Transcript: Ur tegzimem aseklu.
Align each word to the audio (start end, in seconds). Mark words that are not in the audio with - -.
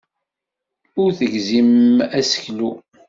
Ur 1.01 1.09
tegzimem 1.17 1.95
aseklu. 2.19 2.71